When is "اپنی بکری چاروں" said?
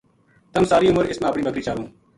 1.29-1.87